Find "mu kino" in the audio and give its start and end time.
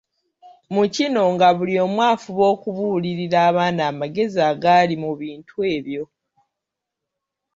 0.73-1.21